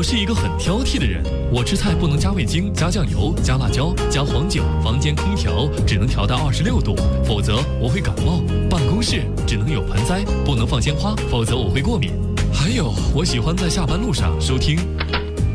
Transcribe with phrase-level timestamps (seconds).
[0.00, 8.40] 我是一个很挑剔的人，我吃菜不能加味精、加酱油、加辣椒、加黄酒，房间空调只能调到二十六度，否则我会感冒。
[8.70, 12.12] 办公室只能有盆栽，不能放鲜花，否则我会过敏。
[12.50, 14.78] 还有，我喜欢在下班路上收听。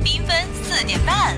[0.03, 1.35] 缤纷四点半，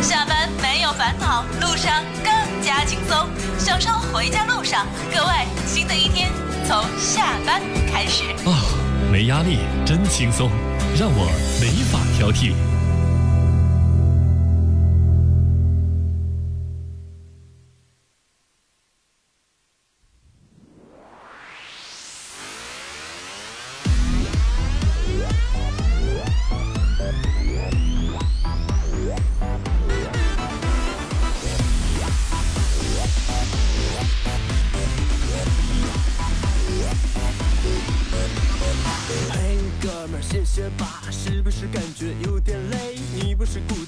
[0.00, 2.32] 下班没有烦恼，路上更
[2.62, 3.26] 加轻松，
[3.58, 4.86] 享受回家路上。
[5.12, 5.32] 各位，
[5.66, 6.30] 新的一天
[6.68, 7.60] 从下班
[7.90, 8.22] 开始。
[8.48, 8.62] 啊，
[9.10, 10.48] 没压力，真轻松，
[10.94, 11.24] 让我
[11.60, 12.71] 没法挑剔。
[40.54, 42.98] 些，吧，是不是感觉有点累？
[43.14, 43.81] 你不是故意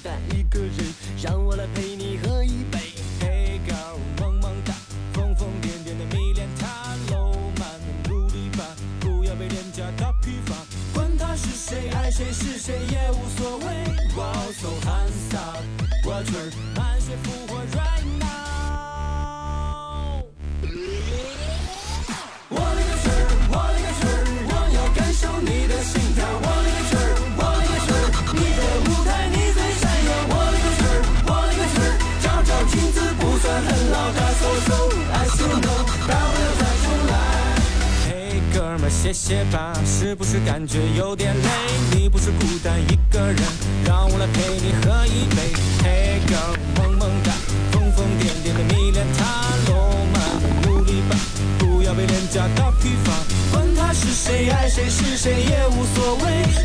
[39.15, 41.49] 们儿，歇歇吧，是不是感觉有点累？
[41.91, 43.37] 你不是孤单一个人，
[43.85, 45.53] 让我来陪你喝一杯。
[45.81, 47.31] Hey，girl，萌萌哒，
[47.71, 49.23] 疯疯癫癫的迷恋他，
[49.71, 49.73] 浪
[50.13, 50.15] 漫
[50.63, 51.15] 努力吧，
[51.57, 53.13] 不要被廉价打疲乏。
[53.51, 56.23] 管他是谁，爱谁是谁也无所谓。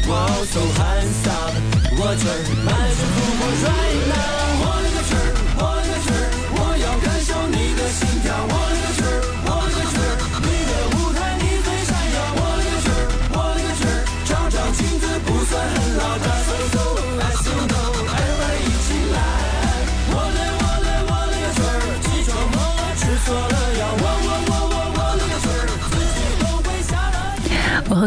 [0.09, 1.55] Wow so handsome，
[1.97, 4.50] 我这儿满血复活 right now。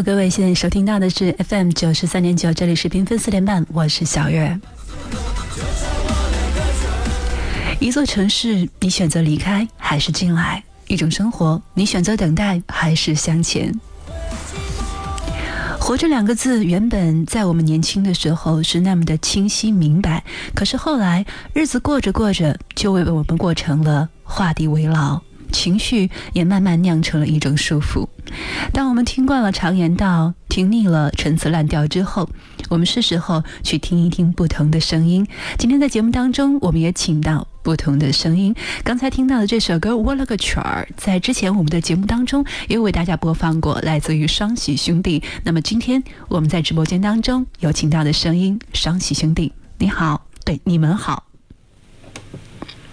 [0.02, 4.58] 各位现在收听到的是 FM 九十三点九，这里是缤纷四点半，我是小月。
[7.78, 10.62] 一座城市，你选择离开还是进来？
[10.88, 13.72] 一种生活，你选择等待还是向前？
[15.78, 20.24] 活着两个字，原本在我们年轻的时候是那么的清晰明白，
[20.54, 25.20] 可是后来日子过着过着，就为我们过成了画地为牢，
[25.54, 28.06] 情绪也慢慢酿成了一种束缚。
[28.72, 32.28] 当我们听惯了常言道，听腻了陈词滥调之后，
[32.68, 35.26] 我们是时候去听一听不同的声音。
[35.56, 38.54] 今天在节目当中，我们也请到不同的声音。
[38.82, 45.22] 刚才听到的这首歌《我了个曲儿》，在之前我们的节目当中也有为大家播放过，来自于双喜兄弟。
[45.44, 51.33] 那么今天我们在直播间当中有请到的声音，双喜兄弟，你好，对，你们好。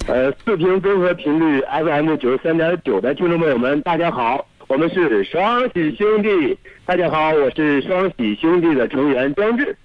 [0.07, 6.57] 呃，四平综合频率 FM 九十三点九的听众朋友们，大家好，我们是双喜兄弟。
[6.85, 9.75] 大家好，我是双喜兄弟的成员张志。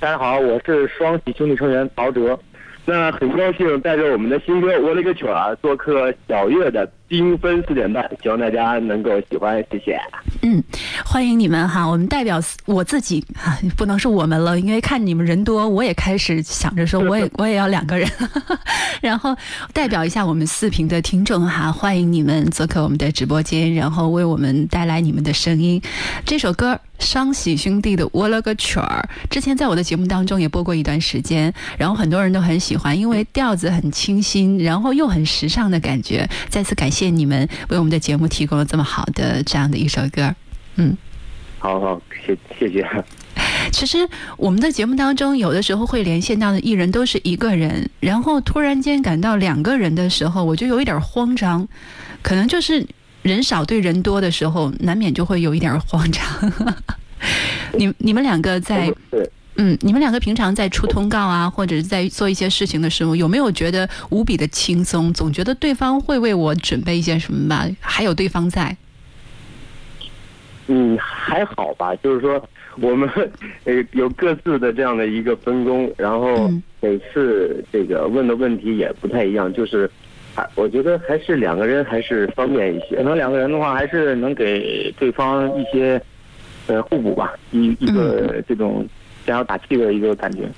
[0.00, 2.38] 大家好，我是双喜兄弟成员陶喆。
[2.84, 10.00] 那很高兴带着我们的新歌《我勒个曲儿》做客小月的缤纷四点半，希望大家能够喜欢，谢谢。
[10.42, 10.62] 嗯，
[11.04, 11.84] 欢迎你们哈！
[11.84, 18.08] 我们代表我自己哈， 不能是我们了，因为看你们人多，我也开始想着说， 我也我也要两个人，
[19.02, 19.36] 然后
[19.72, 25.80] 代表一下我们四平的听众哈，欢迎你们做客我们的直播间，然后为我们带来你们的声音。
[26.24, 36.28] 这首歌双喜兄弟的《我了个曲儿》，之前在我的节目当中也播过一段时间，然后很多人都很喜欢，因为调子很清新，然后又很时尚的感觉。
[36.48, 40.34] 再次感谢你们为我们的节目提供了这么好的这样的一首歌。
[40.76, 40.96] 嗯，
[41.58, 42.86] 好好，谢谢谢。
[43.72, 51.66] 其实我们的节目当中，有的时候会连线到的艺人都是一个人，然后突然间感到两个人的时候，我就有一点慌张，
[52.22, 52.86] 可能就是
[53.22, 56.24] 人少对人多的时候，难免就会有一点慌张。
[57.76, 65.12] 你你们两个在对嗯，你们两个平常在出通告啊，或者是在做一些事情的时候，有没有觉得无比的轻松？
[65.12, 67.64] 总觉得对方会为我准备一些什么吧？
[67.78, 68.76] 还有对方在，
[70.66, 72.42] 嗯，还好吧，就是说
[72.80, 73.08] 我们
[73.62, 79.88] 呃有各自的这样的一个分工，然后嗯每次这个问的问题也不太一样，就是
[80.34, 86.02] 还我觉得还是两个人还是方便一些，可能两个人的话还是能给对方一些
[86.66, 88.84] 呃互补吧，一一个这种
[89.26, 90.50] 想要打气的一个感觉。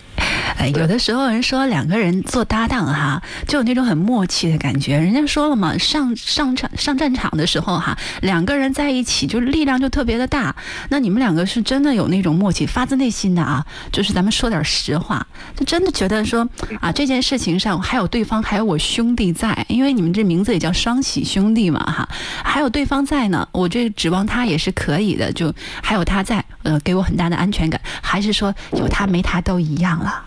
[0.58, 4.96] 哎，有的时候人说两个人做搭档哈，就有那种很默契的感觉。
[4.98, 10.54] 人家说了嘛，上上场上战场的时候哈，两个人在一起就力量就特别的大。
[10.88, 16.48] 那你们两个是真的有那种默契，发自内心的啊，就是咱们说点实话，就真的觉得说
[16.80, 22.08] 啊，这件事情上还有对方，还有我兄弟在，因为你们这名字也叫双喜兄弟嘛哈，
[22.42, 27.78] 还有对方在呢，我这指望他也是可以的，就还有他在，呃，给我很大的安全感。
[28.00, 30.22] 还是说有他没他都一样了？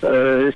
[0.00, 0.52] 呃，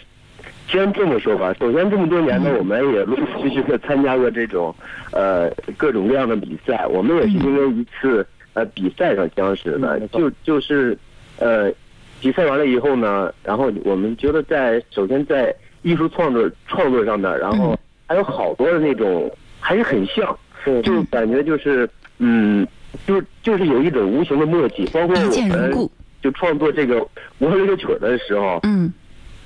[0.68, 1.54] 先这么说吧。
[1.58, 4.74] 首先，这么多年呢，我们也陆陆续续的参加过这种
[5.10, 6.86] 呃各种各样的比赛。
[6.88, 10.98] 我们也是因为一次呃比赛上相识的，就就是
[11.38, 11.72] 呃
[12.20, 17.74] 比赛完了以后呢，然后我们觉得在首先在艺术创作创作上面，然后
[18.06, 20.38] 还有好多的那种还是很像，
[20.82, 22.68] 就感觉就是嗯，
[23.06, 25.88] 就就是有一种无形的默契，包括我们。
[26.22, 27.06] 就创作这个
[27.38, 28.92] 我这个曲儿的时候，嗯。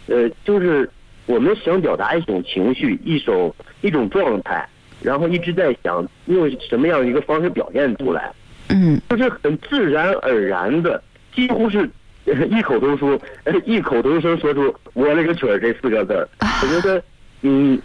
[0.08, 0.88] 呃，就是
[1.26, 4.68] 我们想表达一种情绪，一种一种状态，
[5.00, 8.32] 然后一直在想用什么样一个方式表现出来，
[8.68, 9.00] 嗯。
[9.08, 11.00] 就是很自然而然的，
[11.34, 11.88] 几乎是
[12.26, 16.28] 呃异口同说， 呃异口同声说出“我那个曲儿”这四个字儿。
[16.40, 17.02] 我觉得，
[17.42, 17.80] 嗯，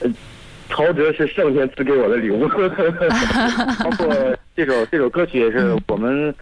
[0.00, 0.10] 呃，
[0.68, 6.34] 陶喆是上天赐给我的礼物， 包括这首这首歌曲也是我们，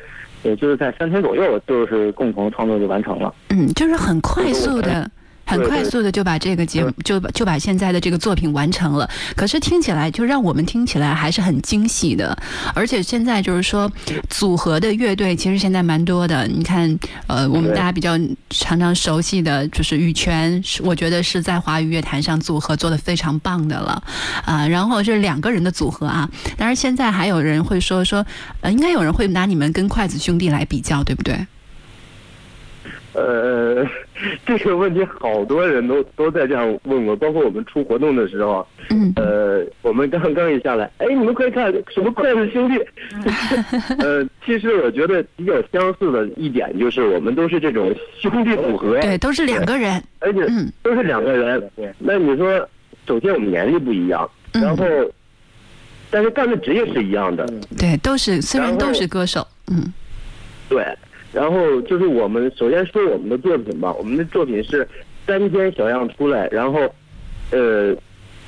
[0.45, 3.35] 也就是在三天左右，就是共同创作就完成了。
[3.51, 5.11] 嗯，就是很快速的。
[5.45, 12.37] 很快速的就把这个节目就把就把现在的这个作品完成了，可是听起来就让我们听起来还是很惊喜的，
[12.75, 13.91] 而且现在就是说
[14.29, 18.19] 组合的乐队其实现在蛮多的，你看呃我们大家比较
[18.51, 24.03] 常常熟悉的就是羽泉，是我觉得是在华语乐坛上组合做的非常棒的了。
[24.45, 28.25] 啊、然后是两个人的组合啊，当然现在还有人会说说
[28.61, 31.47] 呃应该有人会拿你们跟筷子兄弟来比较，对不对？
[33.15, 33.87] 呃，
[34.45, 42.77] 这个问题好多人都都在这样问我，包括我们出活动的时候，嗯呃，我们刚刚一下来，哎，你们快看什么筷子兄弟？
[44.03, 51.71] 呃，其实我觉得比较相似的一点就是我们都是这种兄弟组合，对，都是两个人，而且嗯都是两个人。
[51.99, 52.69] 那你说，
[53.07, 54.85] 首先我们年龄不一样，嗯然后，
[56.11, 57.47] 但是干的职业是一样的，
[57.79, 59.93] 对，都是虽然都是歌手，嗯
[60.69, 60.85] 对，
[61.35, 64.87] 然后就是我们首先说我们的作品吧，我们的作品是
[65.27, 66.81] 三天小样出来，然后，
[67.51, 67.95] 呃，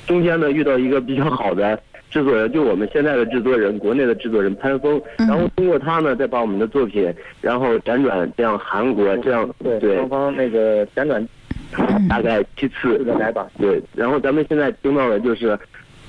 [0.07, 1.77] 中间呢遇到一个比较好的
[2.09, 11.27] 制作人，就我们现在的制作人，国内的制作人潘峰，嗯然后通过他呢再把我们的作品，然后辗转这样韩国这样对双方那个辗转
[12.07, 13.47] 大概七次来吧。
[13.59, 15.59] 对，然后咱们现在听到的就是，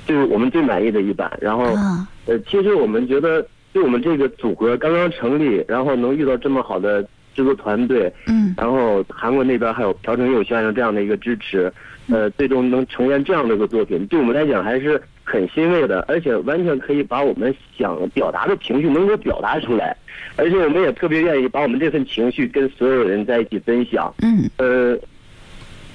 [0.06, 1.64] 就是我们最满意的一版，然后。
[1.74, 3.42] 啊呃，其实我们觉得，
[3.78, 7.00] 就我们这个组合刚刚成立，然后能遇到这么好的
[7.32, 8.52] 制作团队，嗯。
[8.56, 11.72] 然后韩国那边还有朴成佑先生这样的一个支持，
[12.08, 19.96] 呃，最终能呈现这样的一个作品，对我们来讲还是很欣慰的，而且完全可以把我们想表达的情绪能够表达出来，
[20.34, 24.50] 而且我们也特别愿意把我们这份情绪跟所有人在一起分享，嗯。
[24.56, 24.98] 呃，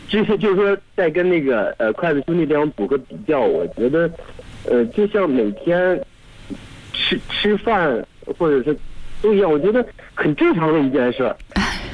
[0.07, 4.09] 就是就是说，在跟那个呃筷子兄弟这样组合比较，我觉得，
[4.69, 5.99] 呃，就像每天
[7.03, 8.05] 吃吃饭
[8.37, 8.77] 或者是
[9.21, 11.35] 都一样，我觉得很正常的一件事儿，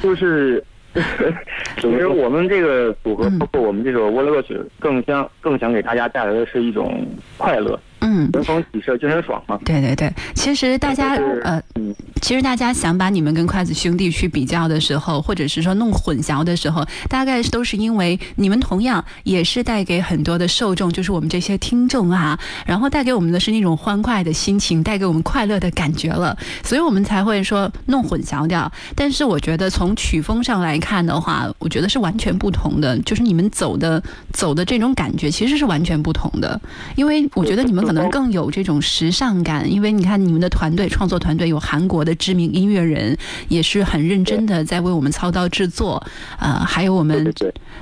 [0.02, 0.62] 就是。
[1.80, 9.58] 其实我们这个组合嗯，包括我们这首《窝歌曲》，更想更想给大家带来的是一种快乐，嗯，人逢喜事精神爽嘛。
[9.64, 28.70] 对对对，其实大家就是呃，嗯，其实大家想把你们跟筷子兄弟去比较的时候，或者是说弄混淆的时候，大概都是因为你们同样也是带给很多的受众，就是我们这些听众啊，然后带给我们的是那种欢快的心情，带给我们快乐的感觉了，所以我们才会说弄混淆掉。
[28.94, 34.02] 但是我觉得从曲风上来看的话，我觉得是完全不同的，就是你们走的
[34.32, 36.60] 走的这种感觉其实是完全不同的，
[36.96, 43.18] 因为我觉得你们可能更有这种时尚感，因为你看你们的团队创作团队有韩国的知名音乐人，
[43.48, 46.00] 也是很认真的在为我们操刀制作，
[46.38, 47.34] 呃，还有我们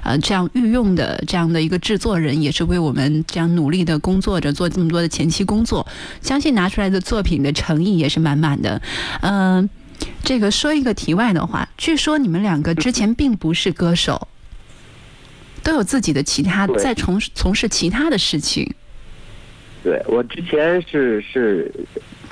[0.03, 5.87] 呃这样御用的这样的一个制作人，也是为我们这样努力的工作着，做这么多的前期工作，
[6.23, 8.81] 相信拿出来的作品的诚意也是满满的，
[9.21, 9.69] 嗯、
[10.25, 14.29] 这个说一个题外的话，据说你们两个之前并不是歌手，
[15.63, 18.73] 都有自己的其他在从事从事其他的事情。
[19.83, 21.71] 对我之前是是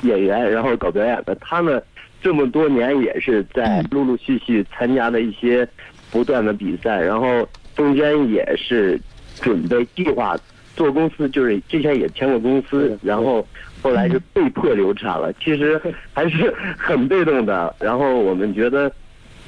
[0.02, 1.34] 演员，然后搞表演的。
[1.36, 1.80] 他呢，
[2.20, 5.66] 这么多年也是在嗯陆陆续续参加的一些
[6.10, 9.00] 不断的比赛，然后中间也是
[9.40, 10.36] 准备计划
[10.74, 13.46] 做公司，就是之前也签过公司，然后
[13.80, 15.32] 后来就被迫流产了。
[15.34, 15.80] 其实
[16.12, 17.74] 还是很被动的。
[17.78, 18.90] 然后我们觉得，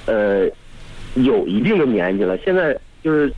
[0.06, 0.48] 呃
[1.14, 3.32] 有一定的年纪了，现在就是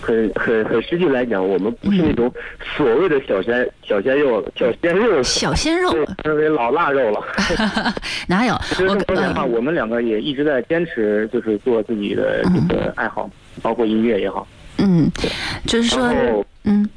[0.00, 2.32] 很很很实际来讲，我们不是那种
[2.76, 7.20] 所谓的小鲜小鲜肉、小鲜肉，小鲜肉对，称为老腊肉了。
[8.28, 8.54] 哪有？
[8.68, 13.28] 其实我这么说的话，呃我们两个也一直在坚持，就是做自己的这个爱好，
[13.62, 14.46] 包括音乐也好。
[14.78, 15.10] 嗯，
[15.66, 16.88] 就是说，嗯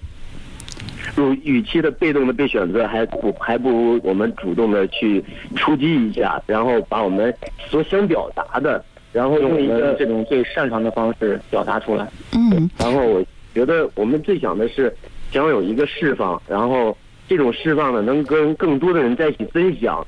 [1.16, 5.24] 如与其的被动的被选择，还不还不如我们主动的去
[5.56, 7.34] 出击一下，然后把我们
[7.70, 12.08] 所想表达的，然后用我们用一个这种最擅长的方式表达出来。
[12.34, 13.24] 嗯然后我
[13.54, 14.96] 觉得我们最想的是
[15.32, 16.96] 想有一个释放，然后
[17.28, 20.06] 这种释放呢，能跟更多的人在一起分享。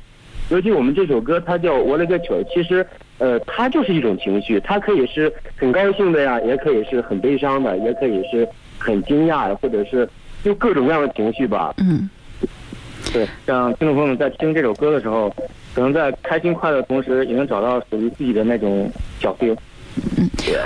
[0.49, 2.85] 尤其我们这首歌，它叫《我勒个曲儿》，其实
[3.19, 10.07] 呃，它就是一种情绪，它可以是很高兴的呀，也可以是很悲伤的，也可以是很惊讶的，或者是
[10.43, 11.73] 就各种各样的情绪吧。
[11.77, 12.09] 嗯
[13.13, 15.33] 对，让听众朋友们在听这首歌的时候，
[15.73, 19.55] 可能在开心快乐的同时，也能找到属于自己的那种小 feel。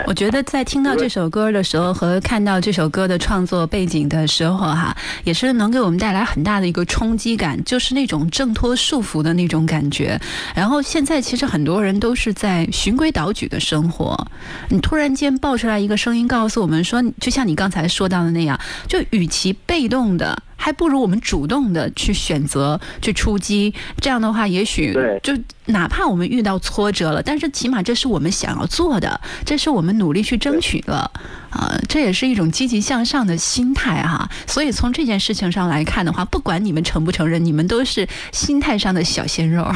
[0.05, 10.19] 我觉得在听到这首歌的时候和看到这首歌的创作背景的时候，哈，也是能给我们带来很大的一个冲击感，就是那种挣脱束缚的那种感觉。
[10.55, 14.15] 然后现在其实很多人都是在循规蹈矩的生活，
[14.69, 20.38] 你突然间爆出来一个声音告诉我们说，就像你刚才说到的那样，就与其被动的。
[20.55, 25.33] 还不如我们主动的去选择去出击，这样的话，也许就
[25.65, 31.12] 哪怕我们遇到挫折了，但是起码这是我们想要做的，这是我们努力去争取的，
[31.50, 39.63] 啊、这也是一种积极向上的心态哈、所以从这件事情上来看的话，不管你们承不承认，你们都是心态上的小鲜肉。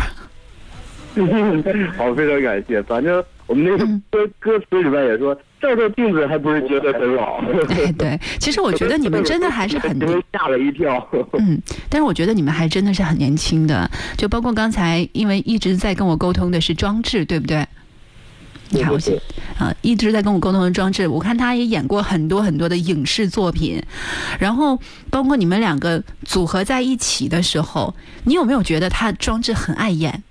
[1.97, 2.81] 好，非常感谢。
[2.83, 7.41] 反正我们那个歌歌词里边也说，照照镜子还不是觉得很老。
[7.67, 9.99] 对 对，其实我觉得你们真的还是很
[10.31, 11.07] 吓了一跳。
[11.33, 17.67] 嗯，但是我觉得你们还真的是很年轻的，就包括刚才因为一直在跟我沟通的是装置，对不对？
[18.71, 23.81] 你啊，一直在跟我沟通的装置，我看他也演过很多很多的影视作品，
[24.39, 30.23] 然后包括你们两个组合在一起的时候，你有没有觉得他装置很爱演？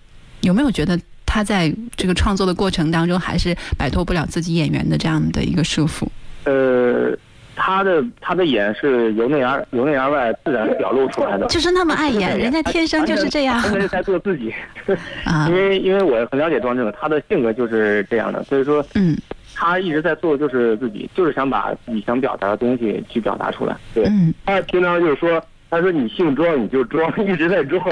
[0.42, 0.96] 有没有觉得
[1.38, 6.04] 他在这个创作的过程当中，还是摆脱不了自己演员的这样的一个束缚？
[6.42, 7.16] 呃，
[7.54, 11.46] 他的他的演是由内而由内而外自然表露出来的。
[11.46, 14.52] 就是那么爱演，人家天生就是这样他是在做自己。
[15.24, 19.16] 啊因，为因为我很了解庄正，他的性格就是这样的，所以说嗯
[19.54, 23.76] 他一直在做的就是自己，就是想把自己想表达的东西去表达出来。
[23.94, 24.34] 对嗯。
[24.44, 25.40] 他平常就是说，
[25.70, 27.82] 他说你姓庄你就庄， 一直在装，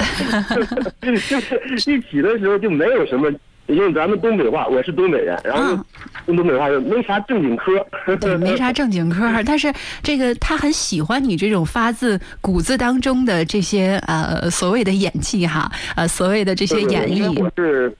[1.01, 3.31] 就是一起的时候就没有什么。
[3.67, 5.85] 用咱们东北话，我是东北人，然后嗯。
[6.27, 17.43] 用东北话就没啥正经科， 对，没啥正经科儿，但是这个他很喜欢你这种发自骨子当中的这些呃所谓的演技哈，呃所谓的这些演因为绎。
[17.43, 17.93] 我，是，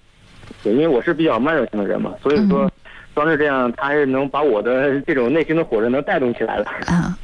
[0.64, 2.72] 对，因为我是比较慢热型的人嘛，所以说
[3.18, 6.66] 嗯，庄志这样，他还是能把我的 这种内心的火热能带动起来了。
[6.86, 7.18] 啊、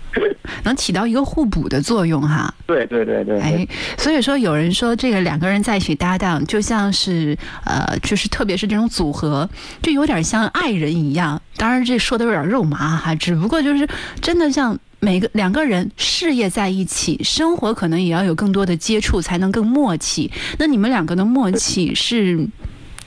[0.64, 2.52] 能起到一个互补的作用哈。
[2.66, 9.48] 对对对对，哎，所以说有人说这个两个人在一起搭档，就像是呃，就是特别是这种组合，
[9.84, 11.40] 就有点像爱人一样。
[11.58, 13.88] 当然这说的有点肉麻哈，只不过就是
[14.20, 14.78] 真的像。
[15.00, 20.32] 每个两个人事业在一起，生活可能也要有更多的接触，才能更默契。
[20.58, 22.48] 那你们两个的默契是，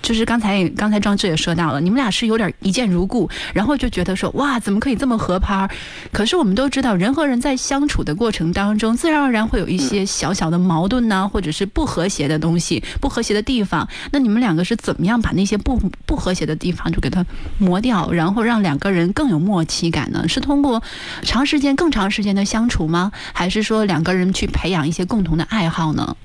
[0.07, 5.69] 就是刚才刚才庄志也说到了，你们俩是有点一见如故，然后就觉得说哇，怎么可以这么合拍儿？
[6.13, 13.89] 可是我们都知道，人和人在相处的过程当中，自然而然会有一些小小的矛盾呐、或者是不和谐的东西、不和谐的地方。
[14.13, 17.27] 那你们两个是怎么样把那些不不和谐的地方就给它
[17.59, 20.29] 磨掉，然后让两个人更有默契感呢？
[20.29, 20.81] 是通过
[21.23, 23.11] 长时间、更长时间的相处吗？
[23.33, 26.17] 还是说两个人去培养一些共同的爱好呢？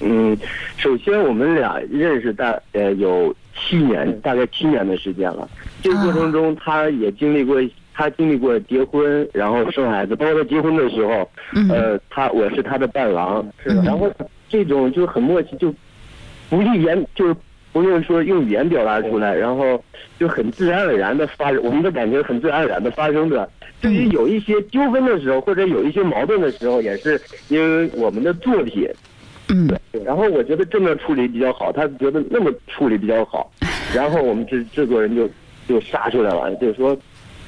[0.00, 0.36] 嗯，
[0.76, 5.48] 首先我们俩认识大呃有七年，大概七年的时间了。
[5.82, 7.56] 这个过程中，他也经历过，
[7.94, 11.68] 他经历过结婚，然后生孩子，包括他结婚的时候，嗯。
[11.70, 13.82] 呃，他我是他的伴郎，是的。
[13.82, 14.12] 然后
[14.48, 15.72] 这种就很默契，就
[16.50, 17.34] 不用言，就是
[17.72, 19.82] 不用说用语言表达出来，然后
[20.18, 23.48] 就很自然而然的发生，我们的感情很自然而然的发生着。
[23.80, 28.88] 至于有一些纠纷的时候，或者有一些矛盾的时候，也是因为我们的作品。
[29.48, 33.50] 嗯对，然后我觉得这么处理比较好，他觉得那么处理比较好，
[33.94, 35.28] 然后我们制制作人就
[35.66, 36.96] 就杀出来了，就是说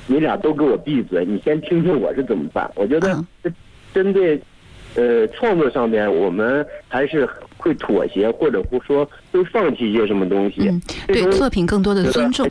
[0.07, 2.71] 你俩都给我闭嘴，你先听听我是怎么办。
[2.75, 3.25] 我觉得
[3.93, 4.41] 针对
[4.95, 10.69] 呃创作上面，我们还是会妥协，或者不说会放弃一些什么东西。
[10.69, 12.49] 嗯，对作品更多的尊重。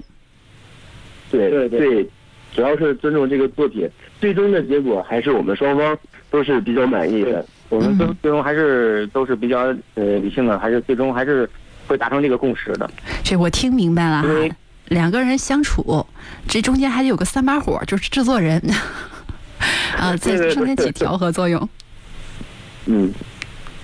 [1.32, 2.10] 对对对对，
[2.54, 3.89] 主要是尊重这个作品，
[4.22, 5.98] 最终的结果还是我们双方
[6.30, 7.46] 都是比较满意的。
[7.70, 9.60] 我们最嗯最终还是都是比较
[9.96, 11.50] 呃理性的，还是最终还是
[11.88, 12.90] 会达成这个共识的。
[13.24, 14.56] 这我听明白了因为哈。
[14.90, 16.06] 两个人相处，
[16.48, 18.58] 这中间还得有个三把火，就是制作人，
[19.98, 21.70] 啊， 再对对对增添起调和作用，
[22.86, 23.12] 嗯，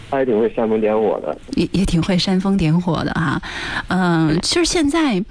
[0.10, 1.38] 他也挺会煽风点火的。
[1.56, 3.42] 也也挺会煽风点火的哈。
[3.90, 5.22] 嗯，就是现在。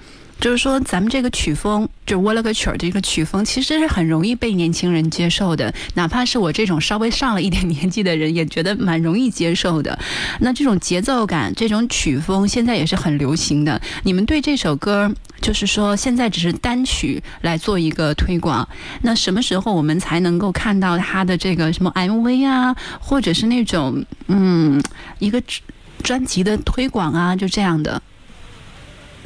[0.43, 5.73] 就是说，咱们这个曲风，就我了个曲儿这个曲风，其实是很容易被年轻人接受的。
[5.95, 9.97] 哪怕是我这种稍微上了一点年纪的人，也觉得蛮容易接受的。
[10.41, 13.81] 那这种节奏感、这种曲风，现在也是很流行的。
[14.03, 18.69] 你们对这首歌，就是说现在只是单曲来做一个推广，
[19.03, 24.83] 那什么时候我们才能够看到它的这个什么 MV 啊，或者是那种嗯
[25.21, 25.41] 一个
[26.03, 28.03] 专辑的推广啊，就这样的？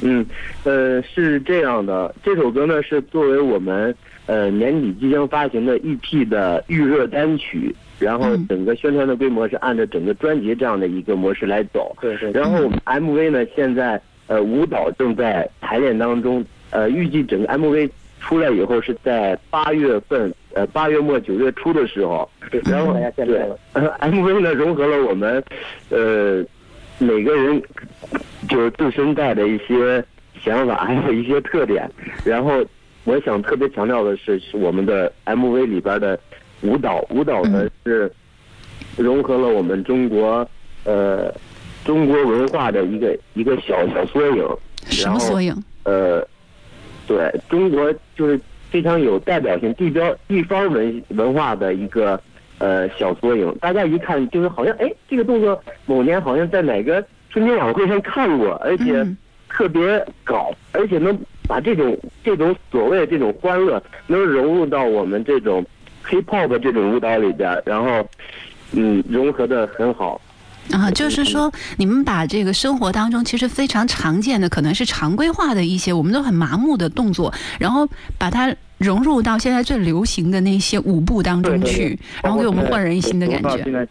[0.01, 0.25] 嗯，
[0.63, 3.93] 呃，是这样的，这首歌呢是作为我们
[4.25, 11.95] 呃年底即将发行的 EP 的预热单曲，然后嗯整个宣传的规模是按照整个专辑这样的一个模式来走。
[11.99, 17.89] 对对然后我们 MV 呢，现在呃舞蹈正在排练当中，呃，预计整个 MV
[18.19, 22.29] 出来以后是在八月份，呃八月末九月初的时候，
[22.65, 23.57] 然后大家见面了。
[23.73, 25.41] 呃 MV 呢融合了我们
[25.89, 26.43] 呃
[26.99, 27.61] 每个人
[28.49, 30.03] 就是自身带的一些
[30.41, 31.89] 想法， 还有一些特点。
[32.23, 32.63] 然后
[33.03, 36.19] 我想特别强调的是，是我们的 MV 里边的
[36.61, 38.11] 舞蹈，舞蹈呢嗯是
[38.97, 40.47] 融合了我们中国
[40.83, 41.33] 呃
[41.85, 44.45] 中国文化的一个一个小小缩影。
[44.89, 45.55] 什么缩影？
[45.83, 46.25] 呃，
[47.07, 48.39] 对中国就是
[48.69, 52.19] 非常有代表性地标地方文文化的一个
[52.59, 53.53] 呃小缩影。
[53.59, 59.17] 大家一看就是好像哎，这个动作某年好像在哪个春节晚会上看过，而且嗯
[59.49, 65.65] 特别搞，而且能把这种这种所谓的这种欢乐能融入到我们这种
[66.05, 68.05] hip hop 的这种舞蹈里边，然后
[68.73, 70.21] 嗯融合的很好。
[70.71, 77.87] 啊，就是说，你们把这个生活当中其实非常常见的，可能是常规化的一些，我们都很麻木的动作，然后
[78.17, 83.87] 把它融入到现在最流行的那些舞步当中对对去对，然后给我们焕然一新的感觉。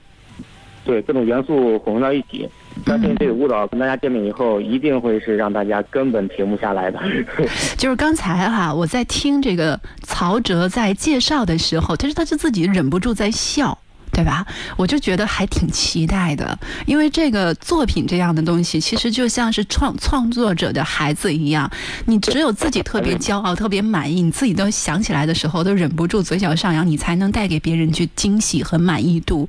[0.84, 2.48] 对各种元素混合到一起，
[2.86, 7.00] 相信这个舞蹈跟大家见面以后，一定会是让大家根本停不下来的。
[7.76, 13.76] 就是刚才哈、我在听这个曹哲在介绍的时候，其实他是自己忍不住在笑。
[14.12, 14.46] 对吧？
[14.76, 21.70] 我就觉得还挺期待的，因为这个作品这样的东西，其实就像是创创作者的孩子一样，
[22.06, 29.48] 你只有自己特别骄傲、特别满意，你自己都想起来的时候都忍不住嘴角上扬，你才能带给别人去惊喜和满意度。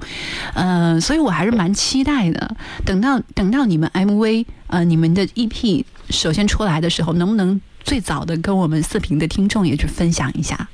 [0.54, 2.56] 呃，所以我还是蛮期待的。
[2.86, 10.68] 等到等到你们 MV 呃你们的 EP 首先出来的时候，能不能最早的跟我们四平的听众也去分享一下？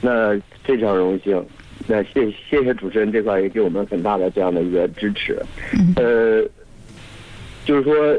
[0.00, 1.44] 那非常荣幸，
[1.90, 5.36] 那谢谢谢主持人这块也给我们很大的这样的一个支持。
[5.72, 5.94] 嗯。
[5.96, 6.48] 呃，
[7.64, 8.16] 就是说，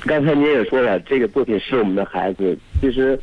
[0.00, 3.18] 刚才您也说了，这个作品是我们的孩子，其实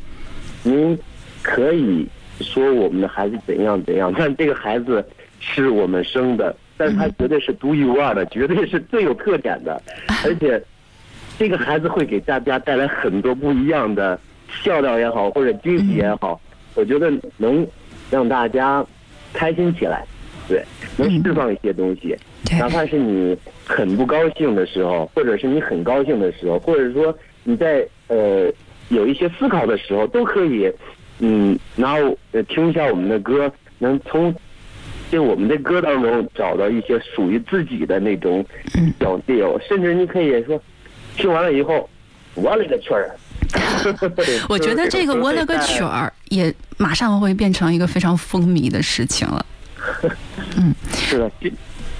[0.62, 0.98] 您
[1.42, 2.08] 可以
[2.40, 5.06] 说我们的孩子怎样怎样，但这个孩子
[5.38, 9.80] 是我们生的，但他绝对是独一无二的，绝对是最有特点的，
[10.24, 10.62] 而且
[11.38, 14.18] 这个孩子会给大家带来很多不一样的
[14.62, 16.40] 笑料也好，或者惊喜也好，
[16.74, 17.66] 我觉得能
[18.10, 18.84] 让大家
[19.32, 20.04] 开心起来，
[20.48, 20.64] 对，
[20.96, 22.16] 能释放一些东西。
[22.44, 22.58] 对。
[22.58, 28.50] 哪怕是你很不高兴的时候，或者是你很高兴的时候，或者说你在呃
[28.88, 30.70] 有一些思考的时候，都可以，
[31.18, 34.34] 嗯，拿我呃听一下我们的歌，能从
[35.10, 38.44] 就我们的歌当中找到一些属于自己的那种
[38.76, 38.92] 嗯。
[39.00, 40.60] 小 feel，甚至你可以说，
[41.16, 41.88] 听完了以后，
[42.34, 43.10] 我勒个去儿！
[44.48, 49.46] 我觉得这个我了个曲儿也马上会变成一个非常风靡的事情了。
[50.56, 51.52] 嗯是的，这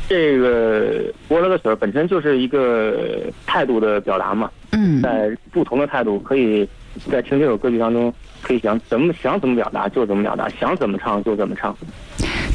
[0.09, 6.69] 这个我了个曲儿本身就是一个态度的表达嘛，嗯，在不同的态度，可以
[7.11, 8.13] 在听这首歌曲当中，
[8.43, 11.77] 可以想怎么想怎么表达就怎么表达，想怎么唱就怎么唱。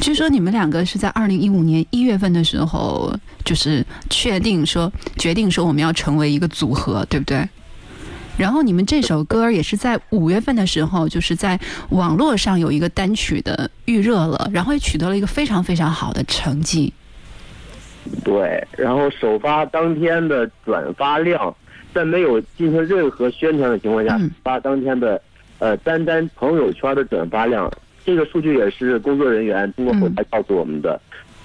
[0.00, 7.48] 据说你们两个是在二零一五年一月份的时候，就是确定说决定说我们要成为一个组合，对不对？
[8.36, 11.58] 然后你们这首歌也是在五月份的时候，就是在
[11.90, 16.92] 网络上有一个单曲的预热了，然后也取得了一个非常非常好的成绩。
[18.22, 21.54] 对，然后首发当天的转发量，
[21.94, 25.20] 在没有进行任何宣传的情况下嗯，发当天的
[25.58, 27.70] 呃单单朋友圈的转发量，
[28.04, 31.00] 这个数据也是工作人员通过后台告诉我们的，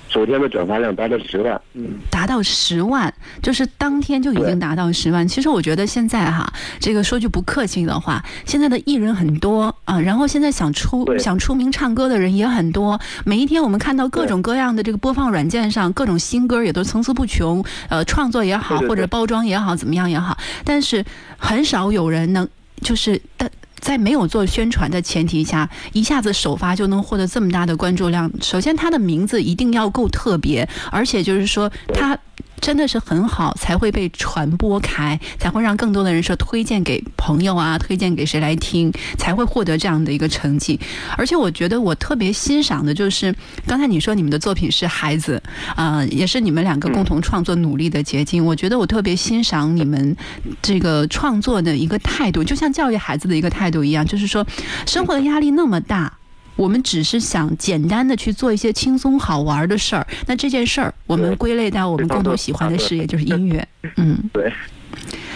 [0.10, 1.62] 首天的转发量达到十万。
[1.74, 5.28] 嗯，达到十万，就是当天就已经达到十万。
[5.28, 13.00] 其实我觉得现在哈，这个说句不客气的话，现在的艺人很多啊，然后现在想出想出名唱歌的人也很多。
[13.24, 21.06] 每一天我们看到各种各样的这个播放软件上，各种新歌也都层出不穷，呃，创作也好，对对对或者包装也好，怎么样也好，但是
[21.38, 22.48] 很少有人能
[22.82, 23.50] 就是但。
[23.80, 28.32] 在没有做宣传的前提下，一下子首发就能获得这么大的关注量。
[28.42, 32.18] 首先，他的名字一定要够特别，而且就是说他
[32.60, 40.80] 真的是很好，才会被传播开，才会让更多的人说推荐给朋友啊，推荐给谁来听，才会获得这样的一个成绩。
[41.18, 43.34] 而且我觉得我特别欣赏的就是
[43.66, 45.42] 刚才你说你们的作品是孩子，
[45.76, 48.46] 啊、也是你们两个共同创作努力的结晶。
[48.46, 50.16] 我觉得我特别欣赏你们
[50.62, 54.46] 这个创作的一个态度，就像教育孩子的一个态度一样，就是说
[54.86, 56.19] 生活的压力那么大。
[56.60, 63.66] 我们只是想简单的去做一些轻松好玩的事儿，那这件事儿我们归类到我们共同喜欢的事业，就是音乐。
[63.96, 64.52] 嗯，对。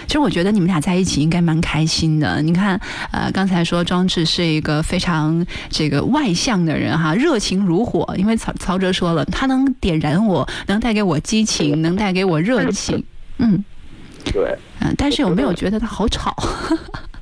[0.05, 2.41] 其实我觉得你们俩在一起应该蛮开心的。
[2.41, 2.77] 你看，
[3.13, 8.13] 呃，刚才说庄志是一个非常这个外向的人哈，热情如火。
[8.17, 13.01] 因为曹曹哲说了，他能点燃我，能带给我激情，能带给我热情。
[13.39, 13.63] 嗯
[14.25, 16.35] 对，嗯、但是有没有 觉得他好吵？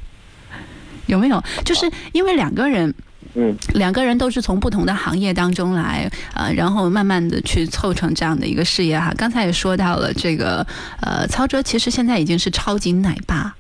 [1.06, 1.44] 有没有？
[1.64, 2.92] 就是因为两个人。
[3.36, 9.14] 嗯，两个人都是从不同的行业当中来，呃，然后慢慢的去凑成这样的一个事业哈。
[9.18, 10.66] 刚才也说到了这个，
[11.02, 13.56] 呃，曹哲其实现在已经是超级奶爸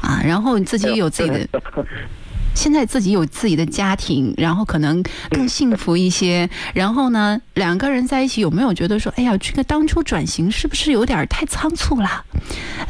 [0.00, 1.46] 啊，然后你自己有自己的，
[2.54, 6.48] 现在自己有自己的家庭，然后可能更幸福一些。
[6.74, 12.24] 然后呢，两个人在一起有没有觉得说，哎呀，这个当初转型是不是有点太仓促了？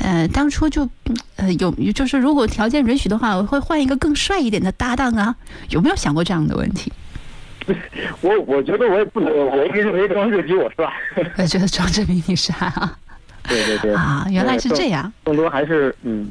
[0.00, 0.88] 呃，当初就
[1.36, 5.34] 呃有就是如果条件允许的话，我会换一个更帅一点的搭档啊，
[5.70, 6.92] 有没有想过这样的问题？
[8.22, 10.90] 我我觉得我也不能，我一直认为庄志比我帅。
[11.36, 12.98] 我 觉得庄志比你帅啊
[13.44, 13.94] 对对对。
[13.94, 16.28] 啊，原来是这样，更多还是嗯，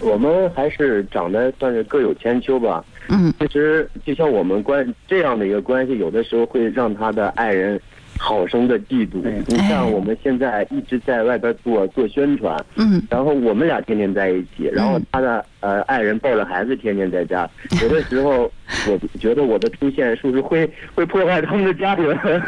[0.00, 2.84] 我们还是长得算是各有千秋吧。
[3.08, 7.80] 嗯其实就像我们关这样的一个关系，有的时候会让他的爱人
[8.22, 9.16] 好生的嫉妒。
[9.46, 17.48] 你像我们现在一直在外边做做宣传，嗯然后我们俩天天在一起，然后嗯他的呃爱人抱着孩子天天在家，
[17.82, 18.42] 有的时候
[18.86, 22.06] 我觉得我的出现是不是会 会破坏他们的家庭？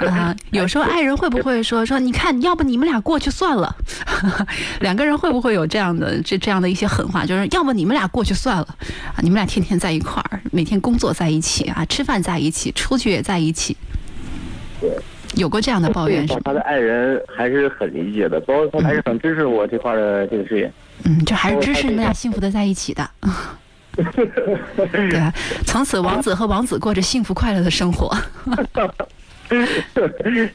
[0.08, 3.74] 啊，有时候爱人会不会说说，你看，要不你们俩过去算了，
[4.80, 8.68] 两个人会不会有这样的这这样的一些狠话，就是要不你们俩过去算了
[9.16, 13.74] 啊，你们俩天天在一块儿，每天工作在一起啊，吃饭在一起，出去也在一起，
[14.78, 14.90] 对。
[15.34, 16.40] 有过这样的抱怨是吧？
[16.44, 20.70] 他的爱人还是很理解的，包括他还是很支持我这块的这个事业。
[21.04, 23.10] 嗯，就还是支持你们俩幸福的在一起的。
[24.92, 25.32] 对啊，
[25.66, 28.14] 从此王子和王子过着幸福快乐的生活。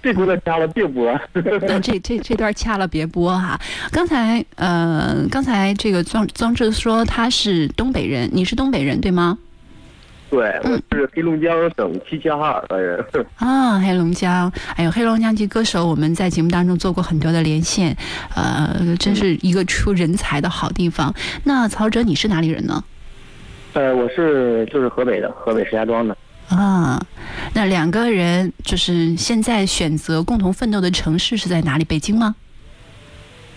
[0.01, 1.19] 这轱辘掐了别播。
[1.33, 3.59] 那 这这这段掐了别播哈。
[3.91, 9.37] 刚才呃，刚才这个庄庄志说他是东北人，你是东北人对吗？
[10.29, 13.05] 对，我是黑龙江省齐齐哈尔的人。
[13.37, 17.95] 啊，黑龙江，哎呦，黑龙江籍歌手，我们在节目当中做过很多的连线，
[18.35, 21.13] 呃，真是一个出人才的好地方。
[21.45, 22.83] 那曹哲，你是哪里人呢？
[23.73, 26.17] 呃，我是就是河北的，河北石家庄的。
[26.49, 27.01] 啊，
[27.53, 31.85] 那两个人就是现在选择共同奋斗的城市是在哪里？
[31.85, 32.35] 北京吗？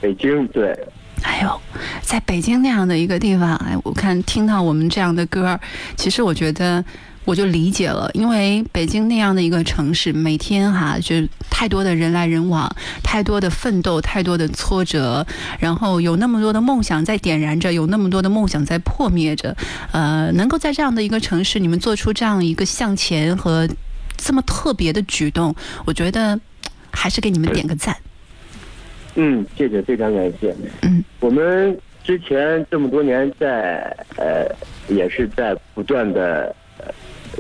[0.01, 0.77] 北京，对，
[1.23, 1.61] 哎呦，
[2.03, 5.59] 在北京那样的一个地方，哎，我看听到我们这样的歌，
[5.97, 6.85] 其实我觉得
[7.25, 11.17] 我就理解了，因为北京那样的一个城市，每天哈、就
[11.51, 15.27] 太多的人来人往，太多的奋斗，太多的挫折，
[15.59, 19.55] 然后有那么多的梦想在点燃着，有那么多的梦想在破灭着，
[19.93, 23.69] 呃，能够在这样的一个城市，你们做出这样一个向前和
[24.17, 25.55] 这么特别的举动，
[25.85, 26.41] 我觉得
[26.91, 27.95] 还是给你们点个赞。
[29.17, 30.55] 嗯，谢谢，非常感谢。
[30.83, 34.47] 嗯，我们之前这么多年在呃，
[34.89, 36.87] 也是在不断的呃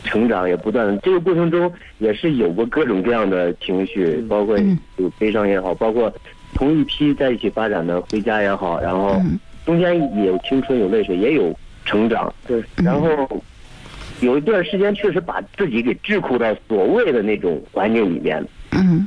[0.04, 4.78] 成长，也不断的这个过程中也是有过各种各样的情绪，包括嗯。
[4.96, 6.12] 有悲伤也好，包括
[6.54, 9.38] 同一批在一起发展的回家也好，然后嗯。
[9.64, 12.33] 中间也有青春，有泪水，也有成长。
[12.46, 13.42] 对，然后
[14.20, 18.44] 有一段时间确实把自己给桎梏到所谓的那种环境里面。
[18.72, 19.06] 嗯。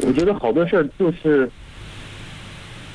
[0.00, 1.48] 我觉得好多事儿就是，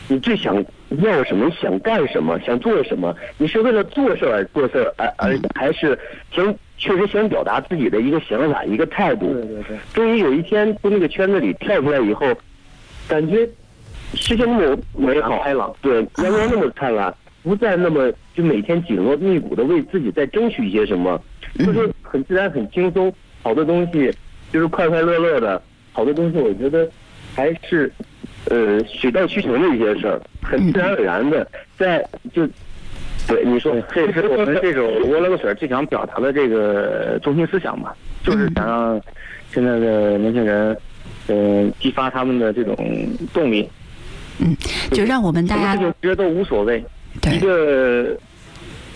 [0.08, 0.56] 你最想
[0.90, 5.98] 要什么，想干什么，想做什么，你是为了做事儿而做事儿，而而还是
[6.32, 9.34] 想确实想表达自己的一个想法、一个态度。
[9.34, 9.78] 对对对。
[9.94, 12.26] 终于有一天从那个圈子里跳出来以后，
[13.08, 13.48] 感觉
[14.14, 21.22] 世界那么美好、开朗，对，阳光那么灿烂，不再那么就每天紧锣密鼓的为自己在争取一些什么，
[21.60, 24.10] 就是很自然、很轻松，好多东西
[24.54, 25.62] 就是快快乐乐的。
[25.92, 26.88] 好多东西，我觉得
[27.36, 27.92] 还是
[28.50, 32.48] 呃水到渠成的一些事儿，很自然而然的，在就
[33.28, 37.92] 对你说，这是我们这种《我勒个水》最想表达的这个中心思想嘛，
[38.24, 39.02] 就是想让
[39.52, 40.78] 现在的年轻人，
[41.28, 42.76] 嗯、激发他们的这种
[43.34, 43.70] 动力。
[44.40, 44.56] 嗯，
[44.92, 46.84] 就让我们大家情其实都无所谓，
[47.32, 47.40] 一。
[47.40, 48.16] 个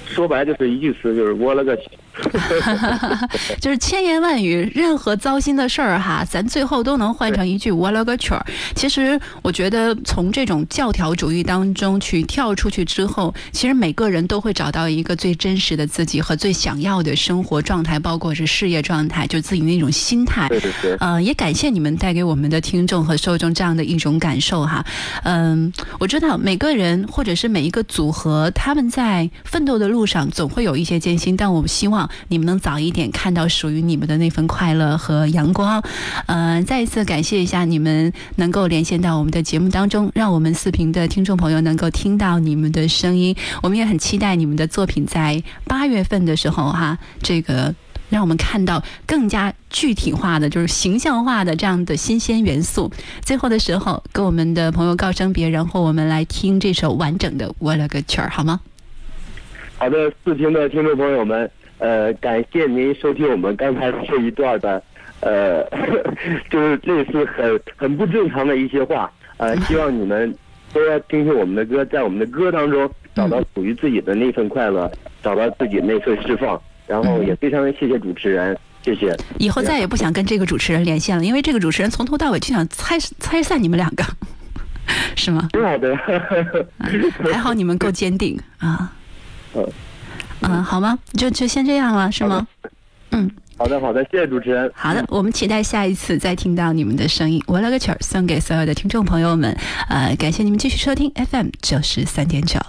[0.06, 1.90] 说白就是一句词，就是我了个去。
[3.60, 8.46] 就是千言万语，任何糟心的事儿哈，咱最后都能换成一句“我了个去儿”。
[8.76, 20.48] 其实我觉得，从这种教条主义当中去跳出去之后，其实每个人都会找到一个最真实的自己和最想要的生活状态，包括是事业状态，就自己那种心态。
[20.50, 20.96] 对对对。
[21.00, 24.86] 呃，也感谢你们带给我们的听众和受众这样的一种感受哈。
[25.24, 35.84] 嗯，我知道每个人或者是每一个组合，他们在奋斗的路上总会有一些艰辛，但我们希望你们能早一点看到属于你们的那份快乐和阳光。
[36.28, 43.36] 嗯、再一次感谢一下你们能够连线到我们的节目当中，让我们四平的听众朋友能够听到你们的声音。
[43.62, 47.74] 我们也很期待你们的作品在八月份的时候哈，这个。
[48.12, 52.92] 让我们看到更加具体化的，就是形象化的这样的新鲜元素。
[53.22, 58.60] 最后的时候，跟我们的朋友告声别，然后我们来听这首完整的《我了个曲儿》，好吗？
[59.78, 61.50] 好的，四平的听众朋友们，
[61.82, 64.82] 呃，感谢您收听我们刚才这一段的，
[65.22, 65.64] 呃，
[66.50, 70.32] 就是类似很很不正常的一些话，呃，希望你们
[70.72, 74.90] 都要听听我们的歌，在我们的歌当中找到属于自己的那份快乐，
[75.24, 76.62] 找到自己那份释放。
[76.88, 79.16] 然后也非常的谢谢主持人，谢谢。
[79.40, 84.04] 以后再也不想跟这个主持人连线了，因为这个主持人从头到尾就想拆拆散你们两个，
[85.16, 85.48] 是吗？
[85.54, 85.96] 挺好的，
[87.32, 88.92] 还好你们够坚定啊。
[89.56, 89.66] 嗯
[90.42, 90.98] 嗯，好吗？
[91.14, 92.48] 就就先这样了，是吗？
[93.12, 94.72] 嗯，好的好的，谢谢主持人。
[94.74, 97.44] 好的，我们期待下一次再听到你们的声音。
[97.46, 99.56] 我来个曲儿送给所有的听众朋友们，
[99.90, 102.60] 呃，感谢你们继续收听 FM 九十三点九。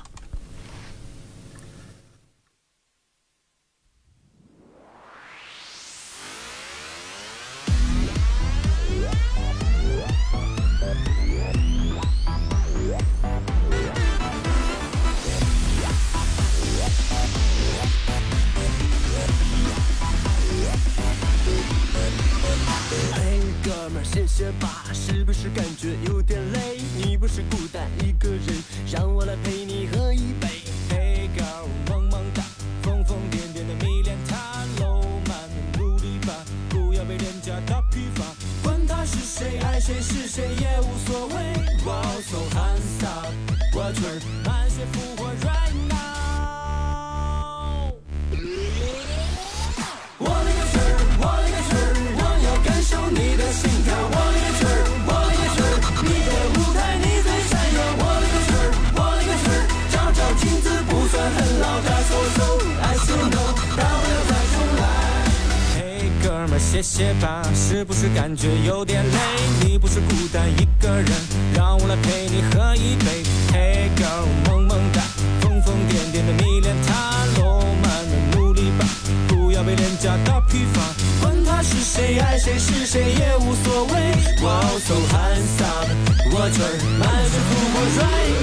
[66.82, 69.18] 们儿，歇歇吧，是不是感觉有点累？
[69.64, 71.12] 你不是孤单一个人，
[71.54, 73.22] 让我来陪你喝一杯。
[73.52, 75.00] Hey，girl，萌萌哒，
[75.40, 78.84] 疯疯癫癫的迷恋他，喽，慢慢努力吧，
[79.28, 80.82] 不要被人家打批发。
[81.20, 83.94] 管他是谁，爱谁是谁也无所谓。
[84.42, 85.88] 哇，so handsome，
[86.34, 86.66] 我曲儿
[86.98, 88.41] 满血复活 right